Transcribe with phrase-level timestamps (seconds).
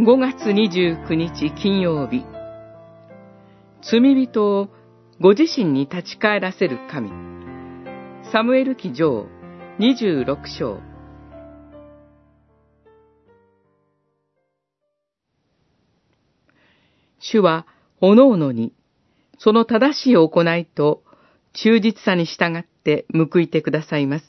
[0.00, 2.24] 5月29日金曜日、
[3.82, 4.68] 罪人を
[5.20, 7.10] ご自身に立ち返らせる神、
[8.32, 9.26] サムエル記上
[9.78, 10.80] 26章。
[17.18, 17.66] 主は、
[18.00, 18.72] おのおのに、
[19.38, 21.02] その正しい行いと
[21.52, 24.24] 忠実さに従って報いてくださいます。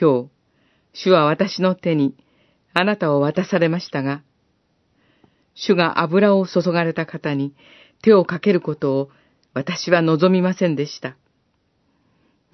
[0.00, 0.39] 今日、
[0.92, 2.14] 主は私の手に
[2.72, 4.22] あなたを渡されましたが、
[5.54, 7.54] 主が油を注がれた方に
[8.02, 9.10] 手をかけることを
[9.52, 11.16] 私は望みませんでした。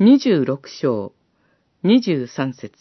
[0.00, 1.12] 26章、
[1.84, 2.72] 23節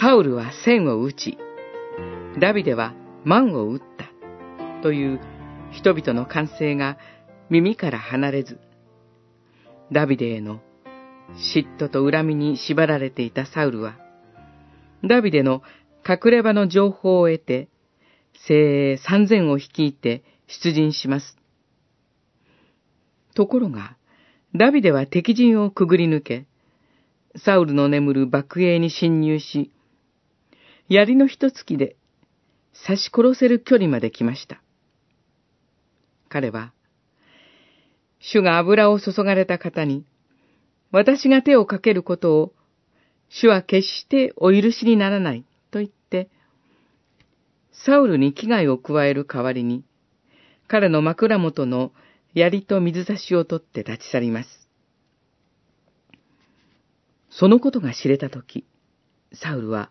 [0.00, 1.36] サウルは線を打ち、
[2.38, 5.20] ダビデは万を打ったという
[5.72, 6.96] 人々の歓声が
[7.50, 8.58] 耳から離れず、
[9.92, 10.60] ダビデへの
[11.54, 13.96] 嫉妬と恨みに縛られていたサウルは、
[15.04, 15.62] ダビデの
[16.08, 17.68] 隠れ場の情報を得て、
[18.46, 21.36] 精鋭三千を率いて出陣します。
[23.34, 23.96] ところが、
[24.54, 26.46] ダビデは敵陣をくぐり抜け、
[27.36, 29.72] サウルの眠る爆営に侵入し、
[30.88, 31.96] 槍の一突きで
[32.86, 34.60] 刺し殺せる距離まで来ました。
[36.28, 36.72] 彼は、
[38.20, 40.04] 主が油を注がれた方に、
[40.92, 42.52] 私が手をかけることを、
[43.28, 46.28] 主は決してお許しにならないと言って、
[47.72, 49.84] サウルに危害を加える代わりに、
[50.68, 51.92] 彼の枕元の
[52.34, 54.68] 槍と水差しを取って立ち去ります。
[57.30, 58.66] そのことが知れたとき、
[59.32, 59.90] サウルは、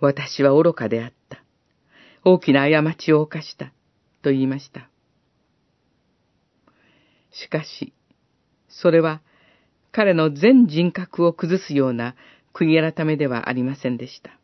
[0.00, 1.42] 私は愚かであった。
[2.24, 3.72] 大きな過ちを犯した。
[4.22, 4.88] と言いました。
[7.30, 7.92] しかし、
[8.68, 9.22] それは
[9.92, 12.14] 彼の全人格を崩すような
[12.54, 14.38] 悔い改めではありませんでした。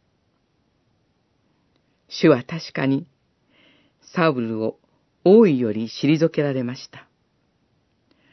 [2.08, 3.06] 主は確かに、
[4.14, 4.78] サウルを
[5.24, 7.08] 大いより退けられました。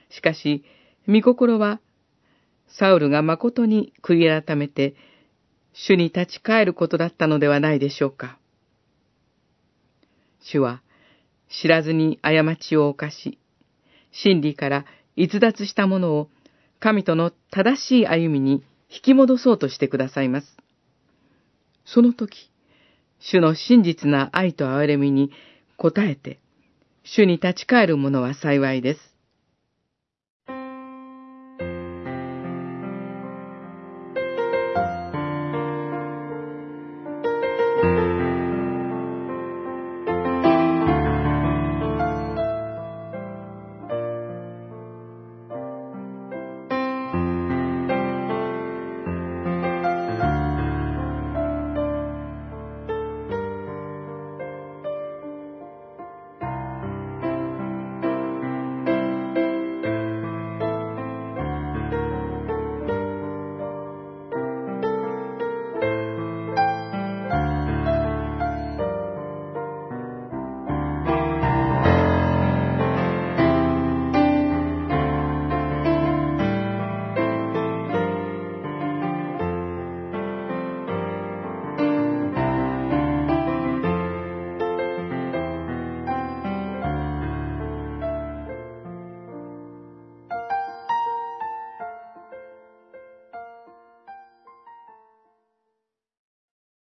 [0.10, 0.64] しかし、
[1.08, 1.80] 御心は、
[2.68, 4.96] サウルが誠に悔い改めて、
[5.74, 8.38] 主に立ち返ることだったのではないでしょうか。
[10.42, 10.82] 主は、
[11.50, 13.40] 知らずに過ちを犯し、
[14.12, 14.86] 真理から
[15.16, 16.30] 逸脱したものを
[16.80, 20.58] 神との正しい歩みに引き戻そうとしてくださいます。
[21.86, 22.50] その時、
[23.20, 25.32] 主の真実な愛と憐れみに
[25.78, 26.40] 応えて、
[27.04, 29.11] 主に立ち返る者は幸いです。